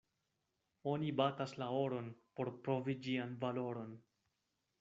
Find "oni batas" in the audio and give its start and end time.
0.91-1.53